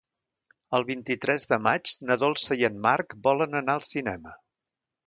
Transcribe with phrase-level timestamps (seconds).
[0.77, 4.37] El vint-i-tres de maig na Dolça i en Marc volen anar al cinema.